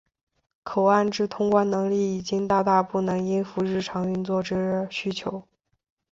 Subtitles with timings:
[0.63, 5.47] 口岸之通关能力已经大大不能应付日常运作之需求。